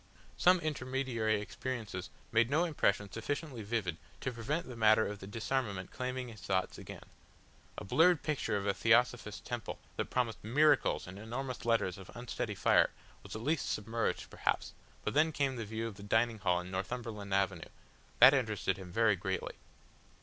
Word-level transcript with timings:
Some 0.35 0.59
intermediary 0.61 1.39
experiences 1.39 2.09
made 2.31 2.49
no 2.49 2.63
impression 2.63 3.11
sufficiently 3.11 3.61
vivid 3.61 3.97
to 4.21 4.31
prevent 4.31 4.67
the 4.67 4.75
matter 4.75 5.05
of 5.05 5.19
the 5.19 5.27
disarmament 5.27 5.91
claiming 5.91 6.27
his 6.29 6.41
thoughts 6.41 6.79
again; 6.79 7.03
a 7.77 7.83
blurred 7.83 8.23
picture 8.23 8.57
of 8.57 8.65
a 8.65 8.73
Theosophist 8.73 9.45
temple 9.45 9.77
that 9.97 10.09
promised 10.09 10.43
MIRACLES 10.43 11.05
in 11.05 11.19
enormous 11.19 11.65
letters 11.65 11.99
of 11.99 12.09
unsteady 12.15 12.55
fire 12.55 12.89
was 13.21 13.35
least 13.35 13.69
submerged 13.69 14.31
perhaps, 14.31 14.73
but 15.03 15.13
then 15.13 15.31
came 15.31 15.55
the 15.55 15.65
view 15.65 15.85
of 15.85 15.97
the 15.97 16.01
dining 16.01 16.39
hall 16.39 16.59
in 16.59 16.71
Northumberland 16.71 17.31
Avenue. 17.31 17.69
That 18.17 18.33
interested 18.33 18.77
him 18.77 18.91
very 18.91 19.15
greatly. 19.15 19.53